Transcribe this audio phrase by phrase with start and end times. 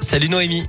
[0.00, 0.62] Salut Noémie.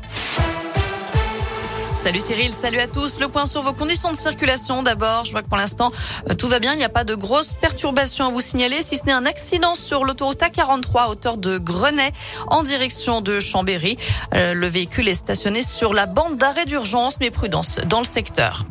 [1.95, 3.19] Salut Cyril, salut à tous.
[3.19, 4.81] Le point sur vos conditions de circulation.
[4.81, 5.91] D'abord, je vois que pour l'instant,
[6.29, 6.73] euh, tout va bien.
[6.73, 9.75] Il n'y a pas de grosses perturbations à vous signaler, si ce n'est un accident
[9.75, 12.11] sur l'autoroute A43 à hauteur de Grenay
[12.47, 13.99] en direction de Chambéry.
[14.33, 18.65] Euh, le véhicule est stationné sur la bande d'arrêt d'urgence, mais prudence dans le secteur.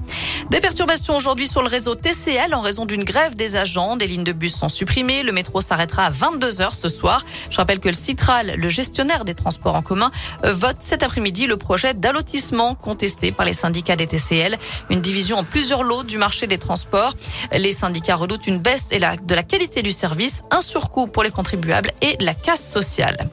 [0.51, 3.97] Des perturbations aujourd'hui sur le réseau TCL en raison d'une grève des agents.
[3.97, 5.25] Des lignes de bus sont supprimées.
[5.25, 7.25] Le métro s'arrêtera à 22 heures ce soir.
[7.51, 10.13] Je rappelle que le Citral, le gestionnaire des transports en commun,
[10.45, 14.57] euh, vote cet après-midi le projet d'allotissement contesté par les syndicats des TCL.
[14.89, 17.15] Une division en plusieurs lots du marché des transports.
[17.53, 21.91] Les syndicats redoutent une baisse de la qualité du service, un surcoût pour les contribuables
[22.03, 23.29] et la casse sociale.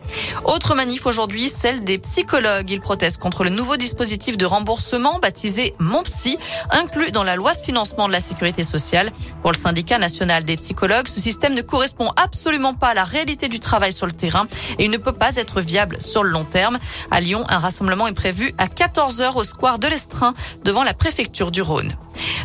[0.45, 2.71] Autre manif aujourd'hui, celle des psychologues.
[2.71, 6.38] Ils protestent contre le nouveau dispositif de remboursement baptisé Mon Psy,
[7.12, 9.09] dans la loi de financement de la sécurité sociale.
[9.41, 13.48] Pour le syndicat national des psychologues, ce système ne correspond absolument pas à la réalité
[13.48, 16.45] du travail sur le terrain et il ne peut pas être viable sur le long
[16.45, 16.80] terme.
[17.11, 21.52] À Lyon, un rassemblement est prévu à 14h au square de l'Estrin devant la préfecture
[21.52, 21.94] du Rhône.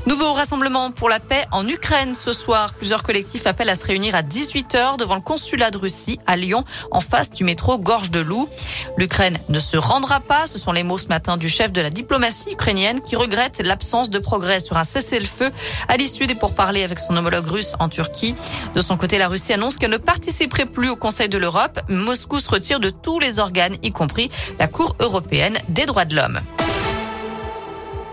[0.06, 2.72] Nouveau rassemblement pour la paix en Ukraine ce soir.
[2.74, 6.64] Plusieurs collectifs appellent à se réunir à 18h devant le consulat de Russie à Lyon
[6.90, 8.48] en face du métro Gorge de Loup.
[8.96, 10.46] L'Ukraine ne se rendra pas.
[10.46, 14.08] Ce sont les mots ce matin du chef de la diplomatie ukrainienne qui regrette l'absence
[14.10, 15.50] de progrès sur un cessez-le-feu
[15.88, 18.34] à l'issue des pourparlers avec son homologue russe en Turquie.
[18.74, 21.80] De son côté, la Russie annonce qu'elle ne participerait plus au Conseil de l'Europe.
[21.88, 26.16] Moscou se retire de tous les organes, y compris la Cour européenne des droits de
[26.16, 26.40] l'homme.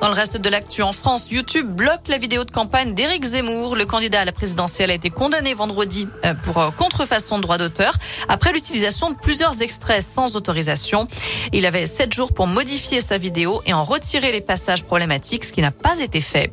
[0.02, 3.76] Dans le reste de l'actu en France, YouTube bloque la vidéo de campagne d'Éric Zemmour.
[3.76, 7.58] Le candidat à la présidentielle a été condamné vendredi euh, pour euh, contrefaçon de droit
[7.58, 7.96] d'auteur
[8.28, 11.08] après l'utilisation de plusieurs extraits sans autorisation.
[11.54, 15.54] Il avait sept jours pour modifier sa vidéo et en retirer les passages problématiques, ce
[15.54, 16.52] qui n'a pas été fait.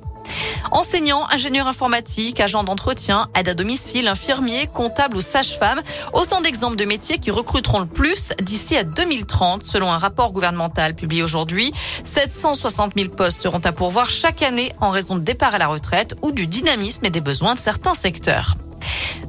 [0.71, 6.85] Enseignants, ingénieurs informatiques, agents d'entretien, aide à domicile, infirmiers, comptables ou sages-femmes, autant d'exemples de
[6.85, 11.73] métiers qui recruteront le plus d'ici à 2030, selon un rapport gouvernemental publié aujourd'hui.
[12.05, 16.15] 760 000 postes seront à pourvoir chaque année en raison de départ à la retraite
[16.23, 18.57] ou du dynamisme et des besoins de certains secteurs.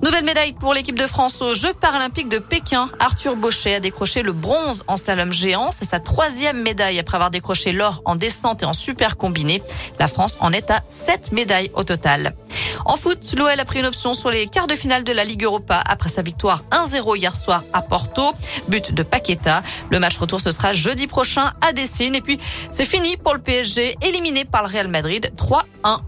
[0.03, 2.89] Nouvelle médaille pour l'équipe de France aux Jeux paralympiques de Pékin.
[2.99, 5.71] Arthur Bauchet a décroché le bronze en slalom géant.
[5.71, 9.63] C'est sa troisième médaille après avoir décroché l'or en descente et en super combiné.
[9.99, 12.35] La France en est à sept médailles au total.
[12.83, 15.45] En foot, l'OL a pris une option sur les quarts de finale de la Ligue
[15.45, 18.33] Europa après sa victoire 1-0 hier soir à Porto.
[18.67, 19.63] But de Paqueta.
[19.89, 22.15] Le match retour, ce sera jeudi prochain à Dessine.
[22.15, 22.39] Et puis,
[22.71, 26.01] c'est fini pour le PSG, éliminé par le Real Madrid 3-1.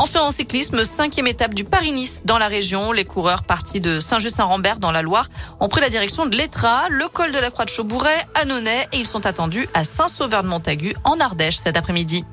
[0.00, 2.92] Enfin en cyclisme, cinquième étape du Paris-Nice dans la région.
[2.92, 5.26] Les coureurs partis de Saint-Just-Saint-Rambert dans la Loire
[5.58, 8.86] ont pris la direction de l'Etra, le col de la Croix de Chaubouret à Nonnet
[8.92, 12.24] et ils sont attendus à Saint-Sauveur-de-Montagu en Ardèche cet après-midi.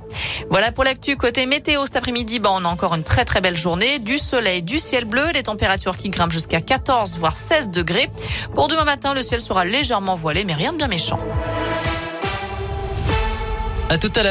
[0.51, 2.37] Voilà pour l'actu côté météo cet après-midi.
[2.37, 5.41] Bah, on a encore une très très belle journée, du soleil, du ciel bleu, les
[5.41, 8.11] températures qui grimpent jusqu'à 14 voire 16 degrés.
[8.53, 11.19] Pour demain matin, le ciel sera légèrement voilé mais rien de bien méchant.
[13.89, 14.23] À tout à l'heure.